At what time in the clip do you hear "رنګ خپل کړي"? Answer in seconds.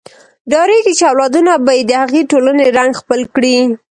2.77-3.57